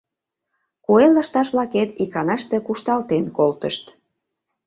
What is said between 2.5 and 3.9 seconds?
кушталтен колтышт.